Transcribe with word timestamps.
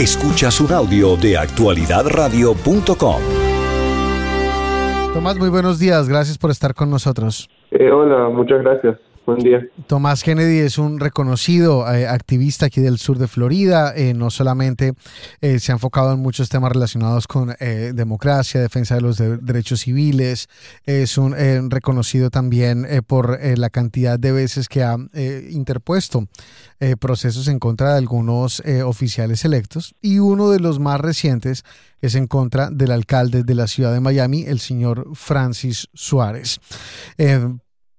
Escuchas 0.00 0.60
un 0.60 0.72
audio 0.72 1.16
de 1.16 1.38
actualidadradio.com. 1.38 3.22
Tomás, 5.14 5.38
muy 5.38 5.48
buenos 5.48 5.78
días. 5.78 6.08
Gracias 6.08 6.36
por 6.36 6.50
estar 6.50 6.74
con 6.74 6.90
nosotros. 6.90 7.48
Eh, 7.70 7.92
hola, 7.92 8.28
muchas 8.28 8.60
gracias. 8.62 8.98
Tomás 9.86 10.22
Kennedy 10.22 10.58
es 10.58 10.76
un 10.76 11.00
reconocido 11.00 11.90
eh, 11.90 12.06
activista 12.06 12.66
aquí 12.66 12.80
del 12.80 12.98
sur 12.98 13.18
de 13.18 13.26
Florida. 13.26 13.94
Eh, 13.96 14.12
no 14.12 14.30
solamente 14.30 14.94
eh, 15.40 15.58
se 15.60 15.72
ha 15.72 15.74
enfocado 15.74 16.12
en 16.12 16.20
muchos 16.20 16.48
temas 16.48 16.72
relacionados 16.72 17.26
con 17.26 17.54
democracia, 17.58 18.60
defensa 18.60 18.94
de 18.94 19.00
los 19.00 19.18
derechos 19.18 19.80
civiles, 19.80 20.48
es 20.84 21.16
un 21.18 21.34
reconocido 21.70 22.30
también 22.30 22.86
por 23.06 23.38
la 23.40 23.70
cantidad 23.70 24.18
de 24.18 24.32
veces 24.32 24.68
que 24.68 24.82
ha 24.82 24.96
interpuesto 25.50 26.26
procesos 27.00 27.48
en 27.48 27.58
contra 27.58 27.92
de 27.92 27.98
algunos 27.98 28.62
oficiales 28.84 29.44
electos. 29.44 29.94
Y 30.00 30.18
uno 30.18 30.50
de 30.50 30.60
los 30.60 30.78
más 30.78 31.00
recientes 31.00 31.64
es 32.00 32.14
en 32.14 32.26
contra 32.26 32.70
del 32.70 32.90
alcalde 32.90 33.42
de 33.44 33.54
la 33.54 33.66
ciudad 33.66 33.92
de 33.92 34.00
Miami, 34.00 34.44
el 34.46 34.60
señor 34.60 35.08
Francis 35.14 35.88
Suárez. 35.94 36.60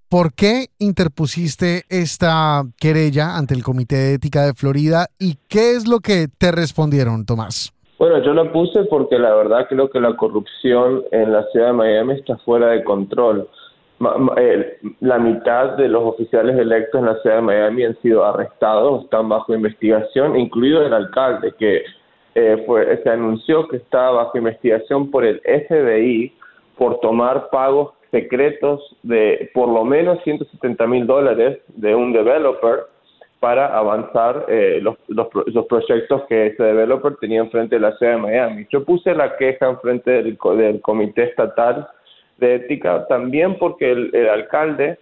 ¿Por 0.09 0.35
qué 0.35 0.67
interpusiste 0.77 1.81
esta 1.89 2.61
querella 2.79 3.37
ante 3.37 3.55
el 3.55 3.63
Comité 3.63 3.95
de 3.95 4.13
Ética 4.13 4.45
de 4.45 4.53
Florida 4.53 5.07
y 5.19 5.33
qué 5.49 5.71
es 5.71 5.87
lo 5.87 5.99
que 5.99 6.27
te 6.37 6.51
respondieron, 6.51 7.25
Tomás? 7.25 7.73
Bueno, 7.97 8.23
yo 8.23 8.33
la 8.35 8.51
puse 8.51 8.83
porque 8.85 9.17
la 9.17 9.33
verdad 9.33 9.65
creo 9.67 9.89
que 9.89 9.99
la 9.99 10.15
corrupción 10.15 11.03
en 11.11 11.33
la 11.33 11.43
ciudad 11.47 11.67
de 11.67 11.73
Miami 11.73 12.13
está 12.13 12.37
fuera 12.39 12.67
de 12.67 12.83
control. 12.83 13.49
La 14.99 15.17
mitad 15.17 15.77
de 15.77 15.87
los 15.87 16.03
oficiales 16.03 16.55
electos 16.55 16.99
en 16.99 17.07
la 17.07 17.19
ciudad 17.21 17.37
de 17.37 17.41
Miami 17.41 17.85
han 17.85 17.99
sido 18.01 18.23
arrestados, 18.23 19.05
están 19.05 19.27
bajo 19.27 19.55
investigación, 19.55 20.37
incluido 20.37 20.85
el 20.85 20.93
alcalde, 20.93 21.51
que 21.57 21.81
eh, 22.35 22.63
fue, 22.67 23.01
se 23.01 23.09
anunció 23.09 23.67
que 23.69 23.77
estaba 23.77 24.23
bajo 24.23 24.37
investigación 24.37 25.09
por 25.09 25.25
el 25.25 25.41
FBI 25.41 26.31
por 26.77 26.99
tomar 26.99 27.49
pagos 27.49 27.93
secretos 28.11 28.95
de 29.03 29.49
por 29.53 29.67
lo 29.67 29.83
menos 29.83 30.23
170 30.23 30.87
mil 30.87 31.05
dólares 31.05 31.59
de 31.67 31.95
un 31.95 32.13
developer 32.13 32.85
para 33.39 33.77
avanzar 33.77 34.45
eh, 34.47 34.79
los, 34.81 34.95
los, 35.07 35.65
proyectos 35.67 36.23
que 36.27 36.47
ese 36.47 36.63
developer 36.63 37.15
tenía 37.17 37.41
enfrente 37.41 37.75
de 37.75 37.81
la 37.81 37.95
ciudad 37.97 38.13
de 38.13 38.21
Miami. 38.21 38.67
Yo 38.71 38.83
puse 38.83 39.13
la 39.13 39.35
queja 39.37 39.69
enfrente 39.69 40.09
del, 40.09 40.37
del 40.57 40.81
Comité 40.81 41.23
Estatal 41.23 41.87
de 42.37 42.55
Ética 42.55 43.05
también 43.07 43.57
porque 43.59 43.91
el, 43.91 44.29
alcalde 44.29 44.97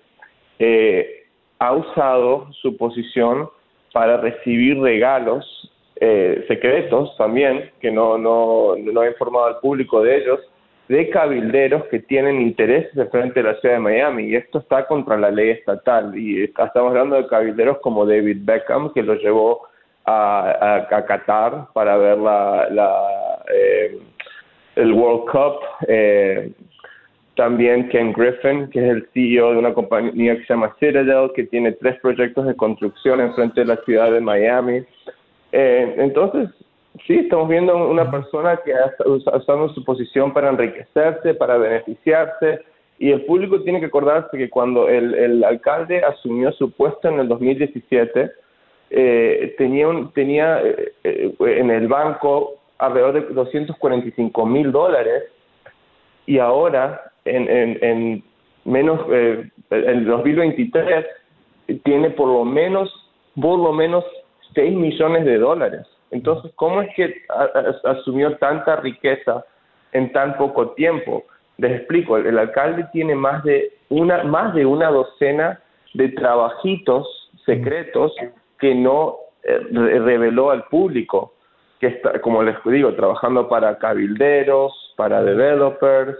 eh, 0.59 1.23
ha 1.59 1.73
usado 1.73 2.51
su 2.61 2.75
posición 2.75 3.49
para 3.93 4.17
recibir 4.17 4.79
regalos 4.79 5.71
eh, 5.97 6.43
secretos 6.47 7.15
también, 7.17 7.71
que 7.79 7.91
no, 7.91 8.17
no, 8.17 8.75
no 8.75 9.01
ha 9.01 9.07
informado 9.07 9.45
al 9.45 9.59
público 9.59 10.01
de 10.01 10.17
ellos, 10.17 10.39
de 10.87 11.09
cabilderos 11.09 11.85
que 11.85 11.99
tienen 11.99 12.41
intereses 12.41 12.93
de 12.93 13.05
frente 13.05 13.39
a 13.39 13.43
la 13.43 13.59
ciudad 13.59 13.75
de 13.75 13.81
Miami 13.81 14.23
y 14.23 14.35
esto 14.35 14.59
está 14.59 14.85
contra 14.85 15.17
la 15.17 15.31
ley 15.31 15.51
estatal 15.51 16.17
y 16.17 16.43
estamos 16.43 16.89
hablando 16.89 17.15
de 17.15 17.27
cabilderos 17.27 17.77
como 17.79 18.05
David 18.05 18.39
Beckham 18.41 18.91
que 18.93 19.01
lo 19.01 19.15
llevó 19.15 19.61
a, 20.05 20.85
a, 20.91 21.05
Qatar 21.05 21.67
para 21.73 21.95
ver 21.95 22.17
la, 22.17 22.67
la 22.69 23.07
eh, 23.53 23.97
el 24.75 24.91
World 24.91 25.31
Cup 25.31 25.59
eh, 25.87 26.51
también 27.35 27.87
Ken 27.87 28.11
Griffin 28.11 28.69
que 28.69 28.79
es 28.79 28.91
el 28.91 29.07
CEO 29.13 29.53
de 29.53 29.59
una 29.59 29.73
compañía 29.73 30.35
que 30.35 30.45
se 30.45 30.53
llama 30.53 30.75
Citadel 30.79 31.31
que 31.33 31.45
tiene 31.45 31.71
tres 31.71 31.97
proyectos 32.01 32.45
de 32.45 32.55
construcción 32.57 33.21
en 33.21 33.33
frente 33.33 33.61
de 33.61 33.67
la 33.67 33.77
ciudad 33.77 34.11
de 34.11 34.19
Miami. 34.19 34.83
Eh, 35.53 35.95
entonces 35.97 36.49
Sí, 37.07 37.15
estamos 37.15 37.49
viendo 37.49 37.75
una 37.89 38.09
persona 38.11 38.59
que 38.63 38.71
está 38.71 39.35
usando 39.35 39.69
su 39.73 39.83
posición 39.83 40.31
para 40.31 40.49
enriquecerse, 40.49 41.33
para 41.33 41.57
beneficiarse, 41.57 42.61
y 42.99 43.11
el 43.11 43.25
público 43.25 43.61
tiene 43.61 43.79
que 43.79 43.87
acordarse 43.87 44.37
que 44.37 44.49
cuando 44.49 44.87
el, 44.87 45.43
alcalde 45.43 46.03
asumió 46.03 46.51
su 46.51 46.71
puesto 46.71 47.09
en 47.09 47.19
el 47.19 47.27
2017, 47.27 48.31
eh, 48.91 49.55
tenía, 49.57 49.87
un, 49.87 50.13
tenía 50.13 50.61
eh, 50.61 50.93
eh, 51.03 51.35
en 51.39 51.71
el 51.71 51.87
banco 51.87 52.61
alrededor 52.77 53.13
de 53.13 53.33
245 53.33 54.45
mil 54.45 54.71
dólares, 54.71 55.23
y 56.27 56.37
ahora, 56.37 57.11
en, 57.25 57.49
en, 57.49 57.83
en 57.83 58.23
menos, 58.65 59.01
en 59.09 59.51
el 59.71 60.05
2023, 60.05 61.05
tiene 61.83 62.11
por 62.11 62.27
lo 62.27 62.45
menos, 62.45 62.93
por 63.41 63.57
lo 63.57 63.73
menos 63.73 64.05
6 64.53 64.73
millones 64.75 65.25
de 65.25 65.39
dólares. 65.39 65.87
Entonces, 66.13 66.51
¿cómo 66.55 66.81
es 66.81 66.95
que 66.95 67.23
asumió 67.83 68.37
tanta 68.37 68.75
riqueza 68.77 69.43
en 69.91 70.11
tan 70.13 70.37
poco 70.37 70.69
tiempo? 70.71 71.23
Les 71.57 71.71
explico, 71.79 72.17
el, 72.17 72.37
alcalde 72.37 72.85
tiene 72.93 73.15
más 73.15 73.43
de 73.43 73.73
una 73.89 74.23
más 74.23 74.53
de 74.53 74.65
una 74.65 74.89
docena 74.89 75.59
de 75.93 76.09
trabajitos 76.09 77.07
secretos 77.45 78.13
que 78.59 78.75
no 78.75 79.17
eh, 79.43 79.59
reveló 79.71 80.51
al 80.51 80.63
público, 80.65 81.33
que 81.79 81.87
está, 81.87 82.19
como 82.21 82.43
les 82.43 82.55
digo, 82.63 82.93
trabajando 82.93 83.49
para 83.49 83.77
cabilderos, 83.77 84.93
para 84.95 85.23
developers, 85.23 86.17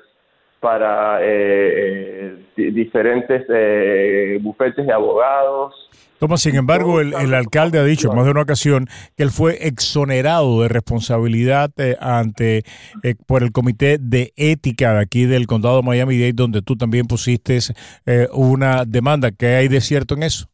para 0.64 1.20
eh, 1.22 2.38
eh, 2.56 2.72
diferentes 2.72 3.44
eh, 3.54 4.40
bufetes 4.42 4.88
de 4.88 4.94
abogados. 4.94 5.76
Toma, 6.20 6.38
sin 6.38 6.56
embargo, 6.56 7.02
el, 7.02 7.34
alcalde 7.34 7.80
ha 7.80 7.84
dicho 7.84 8.10
en 8.10 8.16
más 8.16 8.24
de 8.24 8.32
una 8.32 8.44
ocasión 8.44 8.86
que 9.18 9.24
él 9.24 9.30
fue 9.30 9.68
exonerado 9.68 10.62
de 10.62 10.70
responsabilidad 10.70 11.72
ante 12.00 12.64
por 13.28 13.44
el 13.44 13.52
comité 13.52 13.98
de 14.00 14.32
ética 14.38 14.94
de 14.94 15.02
aquí 15.02 15.26
del 15.26 15.48
condado 15.48 15.82
de 15.82 15.84
Miami-Dade, 15.84 16.32
donde 16.34 16.62
tú 16.62 16.78
también 16.78 17.08
pusiste 17.08 17.60
una 18.32 18.86
demanda. 18.86 19.32
¿Qué 19.38 19.48
hay 19.48 19.68
de 19.68 19.82
cierto 19.82 20.16
en 20.16 20.24
eso? 20.24 20.48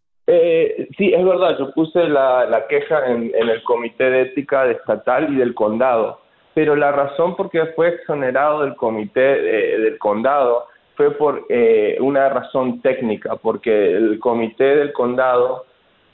sí, 0.98 1.14
es 1.14 1.24
verdad. 1.24 1.56
Yo 1.60 1.72
puse 1.74 2.04
la, 2.08 2.66
queja 2.68 3.06
en, 3.06 3.32
en 3.36 3.50
el 3.50 3.62
comité 3.62 4.06
de 4.06 4.22
ética 4.24 4.66
estatal 4.72 5.32
y 5.32 5.38
del 5.38 5.54
condado 5.54 6.20
pero 6.54 6.76
la 6.76 6.92
razón 6.92 7.36
por 7.36 7.50
qué 7.50 7.66
fue 7.76 7.90
exonerado 7.90 8.62
del 8.64 8.76
comité 8.76 9.22
del 9.22 9.98
condado 9.98 10.66
fue 10.96 11.12
por 11.12 11.46
eh, 11.48 11.98
una 12.02 12.28
razón 12.28 12.82
técnica, 12.82 13.38
porque 13.38 13.94
el 13.94 14.20
comité 14.20 14.76
del 14.76 14.92
condado 14.92 15.66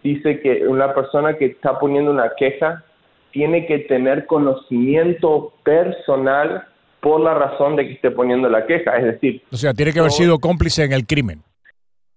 dice 0.04 0.40
que 0.42 0.68
una 0.68 0.94
persona 0.94 1.36
que 1.38 1.46
está 1.46 1.80
poniendo 1.80 2.12
una 2.12 2.34
queja 2.38 2.84
tiene 3.32 3.66
que 3.66 3.80
tener 3.80 4.28
conocimiento 4.28 5.54
personal 5.64 6.68
por 7.00 7.20
la 7.20 7.34
razón 7.34 7.76
de 7.76 7.88
que 7.88 7.94
esté 7.94 8.12
poniendo 8.12 8.48
la 8.48 8.66
queja, 8.66 8.98
es 8.98 9.06
decir... 9.06 9.42
O 9.52 9.56
sea, 9.56 9.74
tiene 9.74 9.92
que 9.92 10.00
haber 10.00 10.12
sido 10.12 10.38
cómplice 10.38 10.84
en 10.84 10.94
el 10.94 11.06
crimen. 11.06 11.42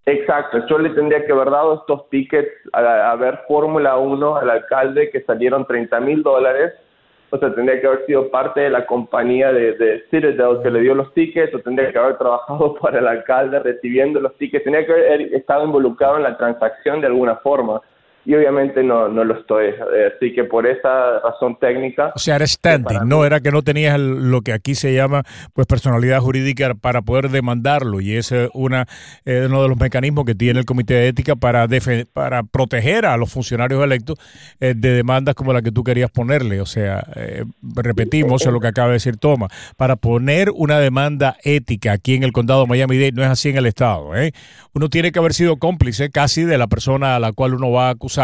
Exacto, 0.05 0.67
yo 0.69 0.79
le 0.79 0.91
tendría 0.91 1.25
que 1.25 1.33
haber 1.33 1.51
dado 1.51 1.81
estos 1.81 2.09
tickets 2.11 2.51
a, 2.73 3.11
a 3.11 3.17
ver 3.17 3.41
Fórmula 3.49 3.97
1 3.97 4.37
al 4.37 4.51
alcalde 4.51 5.11
que 5.11 5.23
salieron 5.23 5.67
30 5.67 6.01
mil 6.01 6.23
dólares 6.23 6.73
o 7.31 7.39
sea, 7.39 7.55
tendría 7.55 7.81
que 7.81 7.87
haber 7.87 8.07
sido 8.07 8.31
parte 8.31 8.61
de 8.61 8.71
la 8.71 8.87
compañía 8.87 9.53
de, 9.53 9.75
de 9.75 10.05
Citadel 10.11 10.63
que 10.63 10.71
le 10.71 10.81
dio 10.81 10.95
los 10.95 11.13
tickets, 11.15 11.55
o 11.55 11.59
tendría 11.61 11.93
que 11.93 11.99
haber 11.99 12.17
trabajado 12.17 12.75
para 12.81 12.99
el 12.99 13.07
alcalde 13.07 13.59
recibiendo 13.61 14.21
los 14.21 14.35
tickets, 14.37 14.65
tendría 14.65 14.87
que 14.87 14.93
haber 14.93 15.21
estado 15.35 15.65
involucrado 15.65 16.17
en 16.17 16.23
la 16.23 16.37
transacción 16.37 17.01
de 17.01 17.09
alguna 17.09 17.37
forma 17.37 17.81
y 18.25 18.35
obviamente 18.35 18.83
no, 18.83 19.09
no 19.09 19.25
lo 19.25 19.39
estoy. 19.39 19.69
Eh, 19.69 20.13
así 20.15 20.35
que 20.35 20.45
por 20.45 20.67
esa 20.67 21.21
razón 21.21 21.59
técnica... 21.59 22.13
O 22.15 22.19
sea, 22.19 22.37
era 22.37 22.47
standing, 22.47 23.01
no 23.07 23.25
era 23.25 23.41
que 23.41 23.51
no 23.51 23.63
tenías 23.63 23.99
lo 23.99 24.43
que 24.43 24.53
aquí 24.53 24.75
se 24.75 24.93
llama 24.93 25.23
pues 25.55 25.67
personalidad 25.67 26.21
jurídica 26.21 26.75
para 26.75 27.01
poder 27.01 27.31
demandarlo 27.31 28.01
y 28.01 28.17
ese 28.17 28.45
es 28.45 28.51
una, 28.53 28.87
eh, 29.25 29.45
uno 29.47 29.63
de 29.63 29.69
los 29.69 29.79
mecanismos 29.79 30.27
que 30.27 30.35
tiene 30.35 30.61
el 30.61 30.67
Comité 30.67 30.95
de 30.95 31.09
Ética 31.09 31.37
para, 31.37 31.67
para 32.13 32.43
proteger 32.43 33.07
a 33.07 33.17
los 33.17 33.33
funcionarios 33.33 33.83
electos 33.83 34.19
eh, 34.61 34.75
de 34.77 34.93
demandas 34.93 35.35
como 35.35 35.55
la 35.55 35.63
que 35.63 35.73
tú 35.73 35.83
querías 35.83 36.11
ponerle. 36.11 36.61
O 36.61 36.67
sea, 36.67 37.07
repetimos 37.77 38.45
lo 38.45 38.61
que 38.61 38.69
acaba 38.69 38.89
de 38.89 38.95
decir 38.95 39.17
Toma, 39.17 39.49
para 39.77 39.97
poner 39.97 40.51
una 40.55 40.79
demanda 40.79 41.37
ética 41.45 41.93
aquí 41.93 42.15
en 42.15 42.25
el 42.25 42.33
condado 42.33 42.63
de 42.63 42.67
Miami-Dade 42.69 43.13
no 43.13 43.23
es 43.23 43.31
así 43.31 43.49
en 43.49 43.57
el 43.57 43.67
estado. 43.67 44.11
Uno 44.75 44.89
tiene 44.91 45.13
que 45.13 45.19
haber 45.19 45.33
sido 45.33 45.57
cómplice 45.57 46.11
casi 46.11 46.45
de 46.45 46.59
la 46.59 46.67
persona 46.67 47.17
a 47.17 47.21
la 47.21 47.33
cual 47.33 47.55
uno 47.55 47.71
va 47.71 47.89
a 47.89 47.91
acusar 47.91 48.18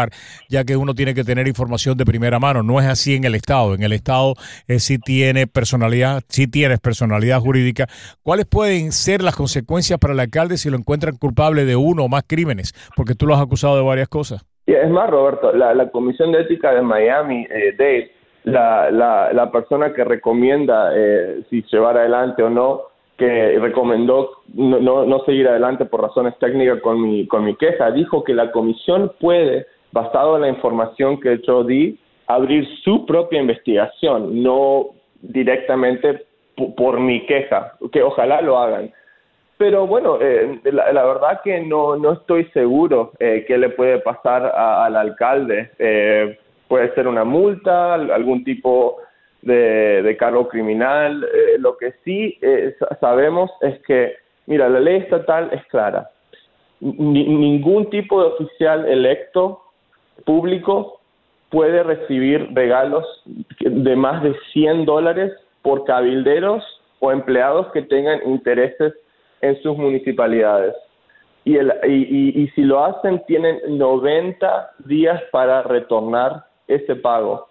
ya 0.49 0.63
que 0.63 0.77
uno 0.77 0.93
tiene 0.93 1.13
que 1.13 1.23
tener 1.23 1.47
información 1.47 1.97
de 1.97 2.05
primera 2.05 2.39
mano. 2.39 2.63
No 2.63 2.79
es 2.79 2.87
así 2.87 3.15
en 3.15 3.23
el 3.23 3.35
Estado. 3.35 3.73
En 3.73 3.83
el 3.83 3.93
Estado 3.93 4.33
eh, 4.67 4.79
sí 4.79 4.97
tiene 4.97 5.47
personalidad, 5.47 6.21
sí 6.27 6.47
tienes 6.47 6.79
personalidad 6.79 7.39
jurídica. 7.39 7.87
¿Cuáles 8.23 8.45
pueden 8.45 8.91
ser 8.91 9.21
las 9.21 9.35
consecuencias 9.35 9.99
para 9.99 10.13
el 10.13 10.19
alcalde 10.19 10.57
si 10.57 10.69
lo 10.69 10.77
encuentran 10.77 11.15
culpable 11.17 11.65
de 11.65 11.75
uno 11.75 12.05
o 12.05 12.09
más 12.09 12.23
crímenes? 12.27 12.73
Porque 12.95 13.15
tú 13.15 13.25
lo 13.27 13.35
has 13.35 13.41
acusado 13.41 13.75
de 13.77 13.83
varias 13.83 14.07
cosas. 14.07 14.45
es 14.65 14.89
más, 14.89 15.09
Roberto, 15.09 15.51
la, 15.53 15.89
Comisión 15.89 16.31
de 16.31 16.41
Ética 16.41 16.73
de 16.73 16.81
Miami, 16.81 17.47
eh, 17.49 17.73
Dave, 17.77 18.11
la, 18.43 18.91
la, 18.91 19.51
persona 19.51 19.93
que 19.93 20.03
recomienda 20.03 20.91
eh, 20.95 21.43
si 21.49 21.63
llevar 21.71 21.97
adelante 21.97 22.43
o 22.43 22.49
no, 22.49 22.81
que 23.17 23.57
recomendó 23.59 24.29
no, 24.53 24.79
no, 24.79 25.05
no, 25.05 25.19
seguir 25.25 25.47
adelante 25.47 25.85
por 25.85 26.01
razones 26.01 26.37
técnicas 26.39 26.81
con 26.81 27.01
mi, 27.01 27.27
con 27.27 27.45
mi 27.45 27.55
queja, 27.55 27.91
dijo 27.91 28.23
que 28.23 28.33
la 28.33 28.51
comisión 28.51 29.11
puede 29.19 29.67
basado 29.95 30.35
en 30.35 30.41
la 30.41 30.49
información 30.49 31.21
que 31.21 31.39
yo 31.47 31.63
di, 31.63 31.97
abrir 32.27 32.67
su 32.83 33.05
propia 33.05 33.39
investigación, 33.39 34.43
no 34.43 34.87
directamente 35.21 36.25
por 36.75 36.99
mi 36.99 37.25
queja, 37.25 37.73
que 37.93 38.03
ojalá 38.03 38.41
lo 38.41 38.57
hagan. 38.57 38.91
Pero 39.57 39.87
bueno, 39.87 40.17
eh, 40.19 40.59
la, 40.65 41.05
verdad 41.05 41.39
que 41.41 41.61
no, 41.61 41.95
no 41.95 42.11
estoy 42.11 42.43
seguro 42.47 43.13
eh, 43.19 43.45
qué 43.47 43.57
le 43.57 43.69
puede 43.69 43.99
pasar 43.99 44.45
al 44.45 44.97
alcalde. 44.97 45.71
Eh, 45.79 46.37
puede 46.67 46.93
ser 46.93 47.07
una 47.07 47.23
multa, 47.23 47.93
algún 47.93 48.43
tipo 48.43 48.97
de, 49.41 50.13
cargo 50.19 50.49
criminal. 50.49 51.23
Eh, 51.23 51.57
lo 51.57 51.77
que 51.77 51.93
sí 52.03 52.37
sabemos 52.99 53.49
es 53.61 53.79
que, 53.83 54.15
mira, 54.45 54.67
la 54.67 54.81
ley 54.81 54.97
estatal 54.97 55.49
es 55.53 55.65
clara. 55.67 56.09
ningún 56.81 57.89
tipo 57.89 58.21
de 58.21 58.27
oficial 58.27 58.85
electo 58.89 59.64
público 60.23 60.99
puede 61.49 61.83
recibir 61.83 62.49
regalos 62.53 63.05
de 63.59 63.95
más 63.95 64.23
de 64.23 64.35
100 64.53 64.85
dólares 64.85 65.31
por 65.61 65.83
cabilderos 65.85 66.63
o 66.99 67.11
empleados 67.11 67.71
que 67.71 67.81
tengan 67.81 68.19
intereses 68.25 68.93
en 69.41 69.61
sus 69.61 69.77
municipalidades. 69.77 70.75
Y, 71.43 71.57
el, 71.57 71.71
y, 71.87 72.43
y, 72.43 72.47
si 72.49 72.63
lo 72.63 72.83
hacen, 72.83 73.21
tienen 73.27 73.59
90 73.67 74.71
días 74.85 75.21
para 75.31 75.61
retornar 75.61 76.45
ese 76.67 76.95
pago. 76.95 77.47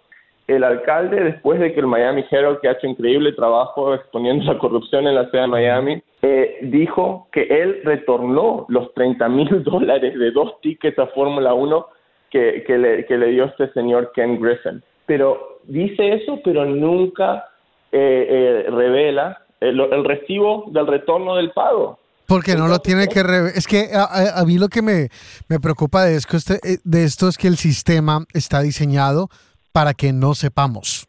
El 0.46 0.64
alcalde, 0.64 1.22
después 1.22 1.58
de 1.60 1.72
que 1.72 1.80
el 1.80 1.86
Miami 1.86 2.24
Herald, 2.28 2.60
que 2.60 2.68
ha 2.68 2.72
hecho 2.72 2.88
increíble 2.88 3.32
trabajo 3.32 3.94
exponiendo 3.94 4.52
la 4.52 4.58
corrupción 4.58 5.06
en 5.06 5.14
la 5.14 5.30
ciudad 5.30 5.44
de 5.44 5.50
Miami, 5.50 6.02
eh, 6.22 6.58
dijo 6.62 7.28
que 7.32 7.42
él 7.44 7.80
retornó 7.84 8.66
los 8.68 8.92
30 8.94 9.28
mil 9.28 9.62
dólares 9.64 10.18
de 10.18 10.30
dos 10.32 10.60
tickets 10.60 10.98
a 10.98 11.06
Fórmula 11.08 11.54
1 11.54 11.86
que, 12.34 12.64
que, 12.66 12.76
le, 12.76 13.06
que 13.06 13.16
le 13.16 13.28
dio 13.28 13.44
este 13.44 13.72
señor 13.74 14.10
Ken 14.12 14.40
Griffin. 14.40 14.82
Pero 15.06 15.60
dice 15.68 16.14
eso, 16.14 16.40
pero 16.42 16.64
nunca 16.64 17.44
eh, 17.92 18.26
eh, 18.66 18.70
revela 18.70 19.40
el, 19.60 20.04
recibo 20.04 20.64
del 20.72 20.88
retorno 20.88 21.36
del 21.36 21.52
pago. 21.52 22.00
Porque 22.26 22.56
no 22.56 22.66
lo 22.66 22.80
tiene 22.80 23.06
que... 23.06 23.20
Es 23.54 23.68
que 23.68 23.90
a, 23.94 24.42
mí 24.44 24.58
lo 24.58 24.66
que 24.68 24.82
me, 24.82 25.10
me 25.48 25.60
preocupa 25.60 26.04
de 26.04 26.16
esto, 26.16 26.36
este, 26.36 26.54
eh, 26.64 26.78
de 26.82 27.04
esto 27.04 27.28
es 27.28 27.38
que 27.38 27.46
el 27.46 27.56
sistema 27.56 28.24
está 28.32 28.62
diseñado 28.62 29.28
para 29.70 29.94
que 29.94 30.12
no 30.12 30.34
sepamos. 30.34 31.06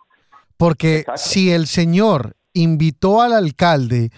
Porque 0.57 1.06
si 1.16 1.51
el 1.51 1.66
señor 1.66 2.33
invitó 2.54 3.24
al 3.24 3.33
alcalde 3.33 4.12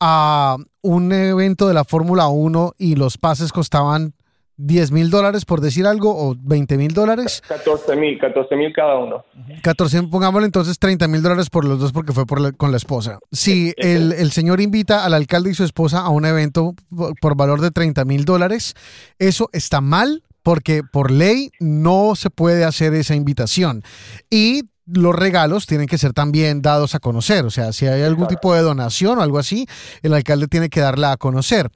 a 0.00 0.56
un 0.80 1.12
evento 1.12 1.68
de 1.68 1.74
la 1.74 1.84
Fórmula 1.84 2.28
1 2.28 2.72
y 2.78 2.96
los 2.96 3.18
pases 3.18 3.52
costaban 3.52 4.14
10 4.56 4.92
mil 4.92 5.10
dólares 5.10 5.44
por 5.44 5.60
decir 5.60 5.86
algo 5.86 6.16
o 6.16 6.36
20 6.38 6.76
mil 6.76 6.94
dólares. 6.94 7.42
14 7.48 7.96
mil, 7.96 8.18
14 8.18 8.56
mil 8.56 8.72
cada 8.72 8.98
uno. 8.98 9.24
14, 9.62 10.04
pongámosle 10.04 10.46
entonces 10.46 10.78
30 10.78 11.08
mil 11.08 11.22
dólares 11.22 11.50
por 11.50 11.64
los 11.64 11.80
dos 11.80 11.92
porque 11.92 12.12
fue 12.12 12.26
por 12.26 12.56
con 12.56 12.70
la 12.70 12.76
esposa. 12.76 13.18
Si 13.32 13.72
el, 13.76 14.12
el, 14.12 14.30
señor 14.30 14.60
invita 14.60 15.04
al 15.04 15.14
alcalde 15.14 15.50
y 15.50 15.54
su 15.54 15.64
esposa 15.64 16.00
a 16.00 16.08
un 16.08 16.24
evento 16.24 16.74
por, 17.20 17.36
valor 17.36 17.60
de 17.60 17.70
30 17.70 18.04
mil 18.04 18.24
dólares, 18.24 18.74
eso 19.18 19.48
está 19.52 19.80
mal 19.80 20.22
porque 20.42 20.82
por 20.84 21.10
ley 21.10 21.50
no 21.58 22.14
se 22.14 22.30
puede 22.30 22.64
hacer 22.64 22.94
esa 22.94 23.14
invitación. 23.14 23.82
Y 24.30 24.64
los 24.86 25.14
regalos 25.14 25.66
tienen 25.66 25.86
que 25.86 25.98
ser 25.98 26.12
también 26.12 26.62
dados 26.62 26.94
a 26.94 27.00
conocer. 27.00 27.44
O 27.44 27.50
sea, 27.50 27.72
si 27.72 27.86
hay 27.86 28.02
algún 28.02 28.28
tipo 28.28 28.54
de 28.54 28.60
donación 28.60 29.18
o 29.18 29.22
algo 29.22 29.38
así, 29.38 29.66
el 30.02 30.12
alcalde 30.12 30.46
tiene 30.46 30.68
que 30.68 30.80
darla 30.80 31.12
a 31.12 31.16
conocer. 31.16 31.70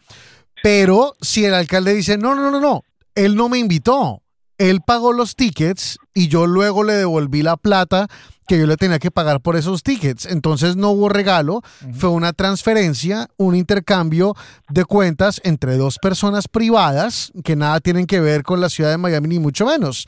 Pero 0.63 1.15
si 1.21 1.45
el 1.45 1.55
alcalde 1.55 1.95
dice, 1.95 2.19
no, 2.19 2.35
no, 2.35 2.51
no, 2.51 2.61
no, 2.61 2.83
él 3.15 3.37
no 3.37 3.49
me 3.49 3.59
invitó, 3.59 4.23
él 4.59 4.81
pagó 4.85 5.13
los 5.13 5.37
tickets 5.37 5.99
y 6.15 6.29
yo 6.29 6.47
luego 6.47 6.83
le 6.83 6.95
devolví 6.95 7.43
la 7.43 7.57
plata 7.57 8.09
que 8.49 8.59
yo 8.59 8.67
le 8.67 8.77
tenía 8.77 8.99
que 8.99 9.11
pagar 9.11 9.41
por 9.41 9.57
esos 9.57 9.83
tickets. 9.83 10.27
Entonces 10.27 10.75
no 10.75 10.91
hubo 10.91 11.09
regalo, 11.09 11.63
fue 11.93 12.09
una 12.09 12.33
transferencia, 12.33 13.29
un 13.37 13.55
intercambio 13.55 14.35
de 14.71 14.85
cuentas 14.85 15.41
entre 15.45 15.77
dos 15.77 15.99
personas 15.99 16.49
privadas 16.49 17.31
que 17.45 17.57
nada 17.57 17.79
tienen 17.81 18.07
que 18.07 18.21
ver 18.21 18.43
con 18.43 18.61
la 18.61 18.71
ciudad 18.71 18.91
de 18.91 18.99
Miami 18.99 19.29
ni 19.29 19.39
mucho 19.39 19.67
menos. 19.67 20.07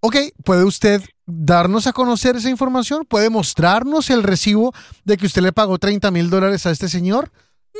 Ok, 0.00 0.16
¿puede 0.44 0.64
usted 0.64 1.02
darnos 1.26 1.86
a 1.86 1.92
conocer 1.92 2.36
esa 2.36 2.50
información? 2.50 3.04
¿Puede 3.08 3.30
mostrarnos 3.30 4.10
el 4.10 4.22
recibo 4.22 4.72
de 5.04 5.16
que 5.16 5.26
usted 5.26 5.42
le 5.42 5.52
pagó 5.52 5.78
30 5.78 6.10
mil 6.10 6.30
dólares 6.30 6.66
a 6.66 6.70
este 6.70 6.88
señor? 6.88 7.30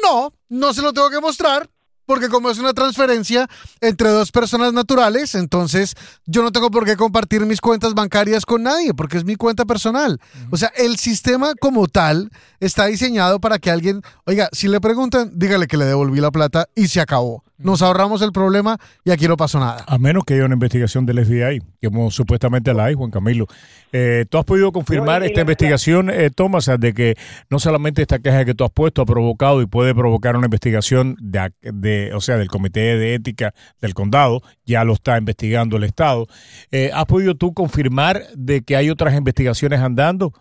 No, 0.03 0.33
no 0.49 0.73
se 0.73 0.83
lo 0.83 0.93
tengo 0.93 1.11
que 1.11 1.21
mostrar 1.21 1.69
porque 2.09 2.31
como 2.31 2.49
es 2.49 2.59
una 2.59 2.73
transferencia 2.73 3.47
entre 3.83 4.09
dos 4.09 4.33
personas 4.33 4.73
naturales, 4.73 5.35
entonces 5.35 5.95
yo 6.25 6.43
no 6.43 6.53
tengo 6.53 6.71
por 6.71 6.87
qué 6.87 6.97
compartir 6.97 7.45
mis 7.45 7.61
cuentas 7.61 7.93
bancarias 7.93 8.47
con 8.47 8.63
nadie, 8.63 8.95
porque 8.95 9.19
es 9.19 9.27
mi 9.27 9.37
cuenta 9.37 9.67
personal. 9.67 10.19
O 10.51 10.57
sea, 10.57 10.73
el 10.75 10.97
sistema 10.97 11.53
como 11.61 11.87
tal 11.87 12.31
está 12.61 12.87
diseñado 12.87 13.43
para 13.43 13.59
que 13.59 13.71
alguien, 13.71 14.01
oiga, 14.25 14.49
si 14.53 14.69
le 14.69 14.81
preguntan, 14.81 15.33
dígale 15.35 15.67
que 15.67 15.77
le 15.77 15.85
devolví 15.85 16.19
la 16.19 16.31
plata 16.31 16.67
y 16.75 16.89
se 16.89 17.03
acabó 17.03 17.45
nos 17.59 17.83
ahorramos 17.83 18.23
el 18.23 18.33
problema 18.33 18.79
y 19.05 19.11
aquí 19.11 19.27
no 19.27 19.37
pasó 19.37 19.59
nada. 19.59 19.85
A 19.87 19.99
menos 19.99 20.25
que 20.25 20.35
haya 20.35 20.45
una 20.45 20.55
investigación 20.55 21.05
del 21.07 21.25
FBI, 21.25 21.61
que 21.81 21.91
supuestamente 22.11 22.73
la 22.73 22.87
hay, 22.87 22.95
Juan 22.95 23.11
Camilo. 23.11 23.47
Eh, 23.93 24.25
¿Tú 24.31 24.39
has 24.39 24.45
podido 24.45 24.73
confirmar 24.73 25.23
esta 25.25 25.41
investigación, 25.41 26.11
eh, 26.11 26.31
Tomás, 26.31 26.71
de 26.79 26.95
que 26.95 27.15
no 27.51 27.59
solamente 27.59 28.03
esta 28.03 28.19
queja 28.19 28.45
que 28.45 28.55
tú 28.55 28.65
has 28.65 28.71
puesto 28.71 29.03
ha 29.03 29.07
provocado 29.07 29.61
y 29.63 29.67
puede 29.67 29.95
provocar 29.95 30.37
una 30.37 30.47
investigación 30.47 31.17
de, 31.21 32.13
o 32.15 32.21
sea, 32.21 32.37
del 32.37 32.49
Comité 32.49 32.97
de 32.97 33.15
Ética 33.15 33.53
del 33.81 33.95
Condado, 33.95 34.41
ya 34.65 34.85
lo 34.85 34.93
está 34.93 35.19
investigando 35.19 35.77
el 35.77 35.85
Estado. 35.85 36.27
Eh, 36.71 36.91
¿Has 36.93 37.07
podido 37.07 37.35
tú 37.35 37.55
confirmar 37.55 38.23
de 38.35 38.63
que 38.63 38.77
hay 38.77 38.91
otras 38.91 39.17
investigaciones 39.17 39.81
andando? 39.81 40.33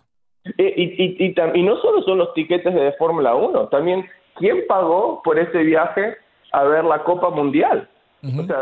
Eh, 0.56 0.74
y, 0.76 0.82
y, 0.82 1.26
y, 1.26 1.34
y 1.54 1.62
no 1.62 1.76
solo 1.80 2.02
son 2.02 2.18
los 2.18 2.32
tiquetes 2.34 2.74
de 2.74 2.92
Fórmula 2.92 3.34
1, 3.34 3.68
también 3.68 4.06
quién 4.36 4.58
pagó 4.68 5.20
por 5.22 5.38
ese 5.38 5.58
viaje 5.58 6.16
a 6.52 6.64
ver 6.64 6.84
la 6.84 7.02
Copa 7.04 7.30
Mundial. 7.30 7.88
O 8.22 8.44
sea, 8.44 8.58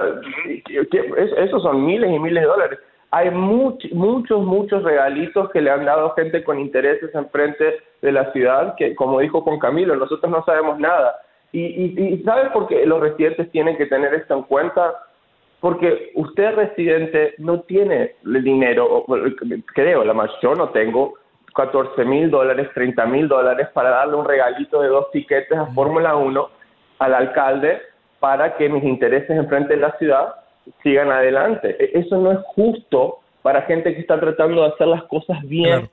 esos 1.39 1.63
son 1.63 1.85
miles 1.85 2.11
y 2.11 2.19
miles 2.19 2.43
de 2.43 2.49
dólares. 2.49 2.79
Hay 3.11 3.31
muchos, 3.31 3.91
muchos, 3.93 4.45
muchos 4.45 4.83
regalitos 4.83 5.51
que 5.51 5.63
le 5.63 5.71
han 5.71 5.85
dado 5.85 6.11
gente 6.11 6.45
con 6.45 6.59
intereses 6.59 7.15
enfrente 7.15 7.79
de 8.03 8.13
la 8.13 8.31
ciudad, 8.33 8.75
que 8.77 8.95
como 8.95 9.21
dijo 9.21 9.43
con 9.45 9.59
Camilo, 9.59 9.97
nosotros 9.97 10.31
no 10.31 10.45
sabemos 10.45 10.79
nada. 10.79 11.17
Y, 11.53 11.63
y, 11.63 12.23
¿sabes 12.25 12.51
por 12.51 12.67
qué 12.67 12.85
los 12.85 13.01
residentes 13.01 13.51
tienen 13.51 13.79
que 13.79 13.87
tener 13.87 14.13
esto 14.13 14.35
en 14.35 14.43
cuenta? 14.43 14.95
Porque 15.61 16.11
usted 16.17 16.55
residente 16.55 17.35
no 17.39 17.61
tiene 17.61 18.17
el 18.25 18.45
dinero, 18.45 19.07
creo, 19.75 20.05
la 20.05 20.13
más 20.13 20.31
yo 20.43 20.55
no 20.55 20.69
tengo 20.71 21.15
14 21.55 22.05
mil 22.05 22.31
dólares, 22.31 22.69
30 22.75 23.07
mil 23.07 23.29
dólares 23.29 23.69
para 23.73 23.91
darle 23.91 24.17
un 24.17 24.27
regalito 24.27 24.83
de 24.83 24.89
dos 24.89 25.11
tiquetes 25.13 25.57
a 25.57 25.67
Fórmula 25.67 26.15
1 26.15 26.56
al 26.99 27.15
alcalde 27.15 27.81
para 28.21 28.57
que 28.57 28.69
mis 28.69 28.85
intereses 28.85 29.31
enfrente 29.31 29.75
de 29.75 29.81
la 29.81 29.97
ciudad 29.99 30.35
sigan 30.83 31.11
adelante. 31.11 31.77
E, 31.79 31.99
eso 31.99 32.17
no 32.19 32.33
es 32.33 32.39
justo 32.55 33.21
para 33.47 33.63
gente 33.63 33.95
que 33.95 34.01
está 34.01 34.19
tratando 34.19 34.63
de 34.63 34.73
hacer 34.73 34.89
las 34.89 35.05
cosas 35.05 35.41
bien. 35.43 35.89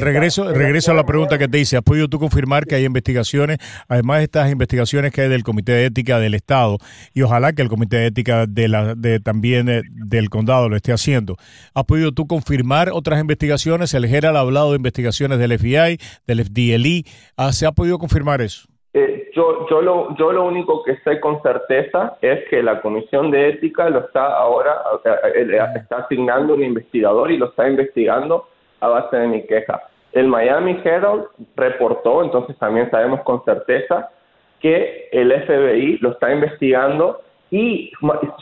regreso, 0.00 0.52
regreso 0.52 0.90
a 0.90 0.94
la 0.94 1.06
pregunta 1.06 1.38
que 1.38 1.48
te 1.48 1.58
hice. 1.58 1.78
¿Has 1.78 1.82
podido 1.82 2.08
tú 2.08 2.18
confirmar 2.18 2.66
que 2.66 2.74
hay 2.74 2.84
investigaciones, 2.84 3.56
además 3.88 4.18
de 4.18 4.24
estas 4.24 4.52
investigaciones 4.52 5.10
que 5.10 5.22
hay 5.22 5.30
del 5.30 5.44
Comité 5.44 5.72
de 5.72 5.86
Ética 5.86 6.18
del 6.18 6.34
Estado, 6.34 6.76
y 7.14 7.22
ojalá 7.22 7.54
que 7.54 7.62
el 7.62 7.70
Comité 7.70 7.96
de 7.96 8.06
Ética 8.08 8.44
de 8.46 8.68
la, 8.68 8.94
de, 8.94 9.18
también 9.18 9.70
eh, 9.70 9.80
del 9.88 10.28
Condado 10.28 10.68
lo 10.68 10.76
esté 10.76 10.92
haciendo? 10.92 11.36
¿Has 11.72 11.84
podido 11.84 12.12
tú 12.12 12.26
confirmar 12.26 12.90
otras 12.92 13.18
investigaciones? 13.18 13.94
El 13.94 14.06
GERAL 14.06 14.36
ha 14.36 14.40
hablado 14.40 14.72
de 14.72 14.76
investigaciones 14.76 15.38
del 15.38 15.58
FBI, 15.58 15.96
del 16.26 16.44
FDLE. 16.44 17.04
Ah, 17.38 17.54
¿Se 17.54 17.64
ha 17.64 17.72
podido 17.72 17.96
confirmar 17.96 18.42
eso? 18.42 18.68
Eh, 18.96 19.30
yo, 19.34 19.66
yo, 19.68 19.82
lo, 19.82 20.14
yo 20.14 20.30
lo 20.30 20.44
único 20.44 20.84
que 20.84 20.96
sé 20.98 21.18
con 21.18 21.42
certeza 21.42 22.16
es 22.22 22.48
que 22.48 22.62
la 22.62 22.80
Comisión 22.80 23.32
de 23.32 23.48
Ética 23.48 23.90
lo 23.90 23.98
está 23.98 24.36
ahora, 24.36 24.82
está 25.74 25.96
asignando 25.96 26.54
un 26.54 26.62
investigador 26.62 27.32
y 27.32 27.36
lo 27.36 27.46
está 27.46 27.68
investigando 27.68 28.46
a 28.78 28.86
base 28.86 29.16
de 29.16 29.26
mi 29.26 29.42
queja. 29.46 29.82
El 30.12 30.28
Miami 30.28 30.80
Herald 30.84 31.24
reportó, 31.56 32.22
entonces 32.22 32.56
también 32.58 32.88
sabemos 32.92 33.22
con 33.22 33.44
certeza, 33.44 34.10
que 34.60 35.08
el 35.10 35.32
FBI 35.42 35.98
lo 35.98 36.12
está 36.12 36.32
investigando 36.32 37.20
y 37.50 37.90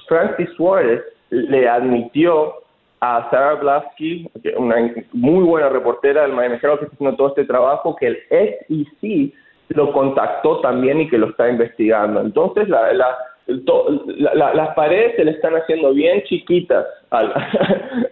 Francis 0.06 0.50
Suárez 0.54 1.02
le 1.30 1.66
admitió 1.66 2.56
a 3.00 3.26
Sarah 3.30 3.54
Blasky, 3.54 4.30
una 4.59 4.76
muy 5.12 5.44
buena 5.44 5.71
reportera 5.71 6.23
del 6.23 6.35
Miami 6.35 6.59
Herald 6.62 6.80
que 6.80 6.85
está 6.85 6.94
haciendo 6.97 7.16
todo 7.16 7.28
este 7.28 7.47
trabajo, 7.47 7.97
que 7.97 8.09
el 8.09 8.18
SEC 8.28 9.32
lo 9.75 9.93
contactó 9.93 10.61
también 10.61 11.00
y 11.00 11.09
que 11.09 11.19
lo 11.19 11.31
está 11.31 11.49
investigando. 11.49 12.21
Entonces, 12.21 12.69
la, 12.69 12.93
las 13.47 14.75
paredes 14.75 15.17
se 15.17 15.25
le 15.25 15.33
están 15.33 15.55
haciendo 15.55 15.93
bien 15.93 16.23
chiquitas 16.25 16.85
al, 17.11 17.33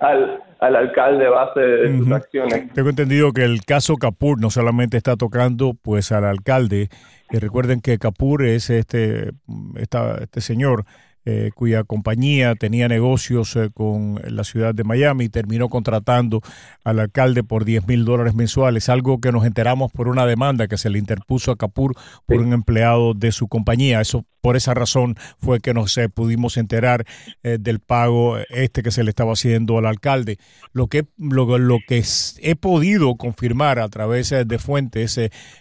al, 0.60 0.76
alcalde 0.76 1.28
base 1.28 1.60
de 1.60 1.98
sus 1.98 2.12
acciones. 2.12 2.72
Tengo 2.72 2.90
entendido 2.90 3.32
que 3.32 3.44
el 3.44 3.64
caso 3.64 3.96
Capur 3.96 4.40
no 4.40 4.50
solamente 4.50 4.96
está 4.96 5.16
tocando 5.16 5.72
pues 5.80 6.12
al 6.12 6.24
alcalde, 6.24 6.88
y 7.30 7.38
recuerden 7.38 7.80
que 7.80 7.98
Capur 7.98 8.44
es 8.44 8.70
este, 8.70 9.30
esta, 9.76 10.18
este 10.20 10.40
señor 10.40 10.84
eh, 11.26 11.50
cuya 11.54 11.84
compañía 11.84 12.54
tenía 12.54 12.88
negocios 12.88 13.54
eh, 13.54 13.68
con 13.74 14.18
la 14.26 14.42
ciudad 14.42 14.74
de 14.74 14.84
Miami, 14.84 15.28
terminó 15.28 15.68
contratando 15.68 16.40
al 16.82 16.98
alcalde 16.98 17.44
por 17.44 17.66
10 17.66 17.86
mil 17.86 18.06
dólares 18.06 18.34
mensuales, 18.34 18.88
algo 18.88 19.20
que 19.20 19.30
nos 19.30 19.44
enteramos 19.44 19.92
por 19.92 20.08
una 20.08 20.24
demanda 20.24 20.66
que 20.66 20.78
se 20.78 20.88
le 20.88 20.98
interpuso 20.98 21.52
a 21.52 21.56
Capur 21.56 21.94
por 22.24 22.40
un 22.40 22.54
empleado 22.54 23.12
de 23.12 23.32
su 23.32 23.48
compañía. 23.48 24.00
Eso 24.00 24.24
por 24.40 24.56
esa 24.56 24.72
razón 24.72 25.16
fue 25.38 25.60
que 25.60 25.74
nos 25.74 25.94
pudimos 26.14 26.56
enterar 26.56 27.04
del 27.42 27.80
pago 27.80 28.38
este 28.48 28.82
que 28.82 28.90
se 28.90 29.04
le 29.04 29.10
estaba 29.10 29.34
haciendo 29.34 29.76
al 29.76 29.84
alcalde. 29.84 30.38
Lo 30.72 30.86
que, 30.86 31.04
lo, 31.18 31.58
lo 31.58 31.76
que 31.86 32.02
he 32.40 32.56
podido 32.56 33.16
confirmar 33.16 33.78
a 33.78 33.88
través 33.90 34.30
de 34.30 34.58
fuentes 34.58 35.20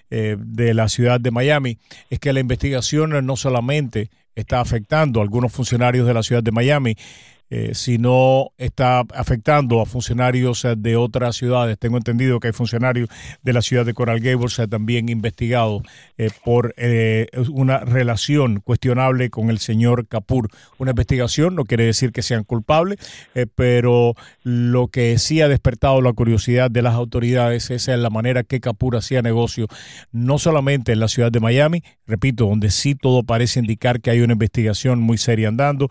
de 0.10 0.74
la 0.74 0.88
ciudad 0.88 1.20
de 1.20 1.32
Miami 1.32 1.78
es 2.10 2.20
que 2.20 2.32
la 2.32 2.40
investigación 2.40 3.26
no 3.26 3.36
solamente 3.36 4.10
está 4.40 4.60
afectando 4.60 5.20
a 5.20 5.24
algunos 5.24 5.52
funcionarios 5.52 6.08
de 6.08 6.14
la 6.14 6.24
ciudad 6.24 6.44
de 6.44 6.52
Miami, 6.52 6.96
eh, 7.52 7.72
si 7.74 7.98
no 7.98 8.52
está 8.60 9.00
afectando 9.16 9.82
a 9.82 9.88
funcionarios 9.88 10.66
eh, 10.66 10.76
de 10.78 10.96
otras 10.96 11.36
ciudades. 11.36 11.80
Tengo 11.80 11.98
entendido 11.98 12.40
que 12.40 12.50
hay 12.50 12.54
funcionarios 12.54 13.10
de 13.42 13.54
la 13.54 13.64
ciudad 13.64 13.88
de 13.88 13.96
Coral 13.96 14.20
Gables 14.20 14.60
eh, 14.60 14.68
también 14.68 15.10
investigados 15.10 15.82
por 16.44 16.76
una 17.50 17.80
relación 17.80 18.60
cuestionable 18.60 19.30
con 19.30 19.50
el 19.50 19.60
señor 19.60 20.08
Capur. 20.08 20.50
Una 20.78 20.92
investigación 20.92 21.56
no 21.56 21.64
quiere 21.64 21.86
decir 21.86 22.12
que 22.12 22.22
sean 22.22 22.44
culpables, 22.44 23.00
pero 23.56 24.16
lo 24.44 24.90
que 24.90 25.18
sí 25.18 25.40
ha 25.40 25.48
despertado 25.48 26.02
la 26.02 26.12
curiosidad 26.12 26.70
de 26.70 26.82
las 26.82 26.96
autoridades 26.96 27.72
es 27.72 27.88
la 27.88 28.10
manera 28.10 28.44
que 28.44 28.60
Capur 28.60 28.98
hacía 28.98 29.22
negocio, 29.22 29.68
no 30.12 30.40
solamente 30.40 30.92
en 30.92 31.00
la 31.00 31.08
ciudad 31.08 31.32
de 31.32 31.40
Miami, 31.40 31.84
repito, 32.06 32.48
donde 32.48 32.70
sí 32.70 32.96
todo 32.96 33.24
parece 33.24 33.62
indicar 33.62 34.02
que 34.02 34.12
hay 34.12 34.20
una 34.20 34.34
investigación 34.34 35.00
muy 35.00 35.18
seria 35.18 35.48
andando, 35.48 35.88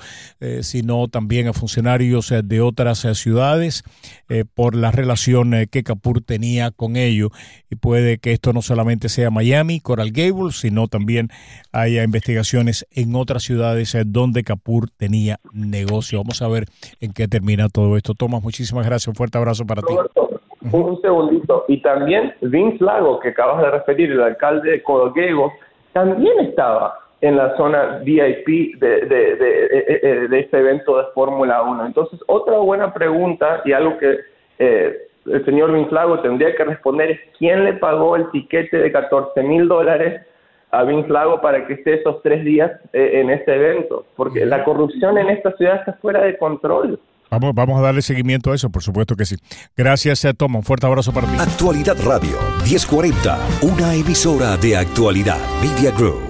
sino 0.61 1.09
también 1.09 1.48
a 1.49 1.52
funcionarios 1.52 2.31
eh, 2.33 2.43
de 2.45 2.61
otras 2.61 3.05
eh, 3.05 3.14
ciudades 3.14 3.83
eh, 4.28 4.45
por 4.55 4.75
la 4.75 4.90
relación 4.90 5.52
que 5.71 5.83
Capur 5.83 6.23
tenía 6.23 6.71
con 6.71 6.97
ellos. 6.97 7.31
Y 7.71 7.76
puede 7.76 8.19
que 8.19 8.33
esto 8.33 8.52
no 8.52 8.62
solamente 8.62 9.09
sea 9.09 9.31
Miami, 9.31 9.81
Coral 9.81 10.11
Gables, 10.12 10.61
sino 10.61 10.88
también 10.88 11.28
haya 11.73 12.02
investigaciones 12.02 12.87
en 12.90 13.14
otras 13.14 13.43
ciudades 13.43 13.97
donde 14.07 14.45
Capur 14.45 14.88
tenía 14.90 15.38
negocio. 15.52 16.19
Vamos 16.19 16.43
a 16.43 16.49
ver 16.49 16.67
en 17.00 17.12
qué 17.12 17.28
termina 17.28 17.69
todo 17.69 17.97
esto. 17.97 18.14
Tomás, 18.14 18.43
muchísimas 18.43 18.87
gracias. 18.87 19.09
Un 19.09 19.14
fuerte 19.14 19.38
abrazo 19.38 19.67
para 19.67 19.83
ti. 19.83 19.95
Un 20.71 21.00
segundito. 21.00 21.64
Y 21.69 21.81
también 21.83 22.35
Vince 22.43 22.83
Lago, 22.83 23.21
que 23.21 23.28
acabas 23.28 23.62
de 23.62 23.71
referir, 23.71 24.11
el 24.11 24.23
alcalde 24.23 24.71
de 24.71 24.83
Coral 24.83 25.12
Gables, 25.14 25.52
también 25.93 26.38
estaba 26.40 27.08
en 27.21 27.37
la 27.37 27.57
zona 27.57 27.99
VIP 28.05 28.79
de, 28.79 29.01
de, 29.07 29.37
de, 29.37 30.29
de 30.29 30.41
este 30.41 30.59
evento 30.59 30.99
de 30.99 31.05
Fórmula 31.15 31.63
1. 31.63 31.87
Entonces, 31.87 32.21
otra 32.27 32.59
buena 32.59 32.95
pregunta 32.95 33.63
y 33.65 33.73
algo 33.73 33.99
que 33.99 34.19
eh, 34.59 34.97
el 35.27 35.45
señor 35.45 35.73
Vinflago 35.73 36.21
tendría 36.21 36.55
que 36.55 36.65
responder 36.65 37.11
es 37.11 37.21
quién 37.39 37.65
le 37.65 37.75
pagó 37.75 38.17
el 38.17 38.31
tiquete 38.31 38.77
de 38.79 38.93
14 38.93 39.43
mil 39.43 39.69
dólares 39.69 40.23
a 40.71 40.85
Vinflago 40.85 41.41
para 41.41 41.67
que 41.67 41.75
esté 41.75 41.95
esos 41.95 42.23
tres 42.23 42.45
días 42.45 42.71
eh, 42.93 43.21
en 43.21 43.31
este 43.31 43.55
evento, 43.55 44.05
porque 44.17 44.45
la 44.45 44.65
corrupción 44.65 45.17
en 45.19 45.31
esta 45.31 45.53
ciudad 45.57 45.77
está 45.77 45.95
fuera 45.95 46.23
de 46.23 46.37
control. 46.37 47.01
Vamos, 47.31 47.55
vamos 47.55 47.79
a 47.79 47.83
darle 47.83 48.01
seguimiento 48.01 48.53
a 48.53 48.55
eso, 48.55 48.71
por 48.71 48.83
supuesto 48.83 49.15
que 49.15 49.27
sí. 49.27 49.37
Gracias, 49.77 50.25
a 50.25 50.33
Tom. 50.33 50.57
Un 50.57 50.63
fuerte 50.63 50.87
abrazo 50.87 51.13
para 51.13 51.27
ti. 51.27 51.35
Actualidad 51.39 51.97
Radio 52.05 52.39
1040, 52.65 53.39
una 53.63 53.95
emisora 53.95 54.57
de 54.57 54.77
actualidad 54.77 55.39
Media 55.61 55.91
Group. 55.91 56.28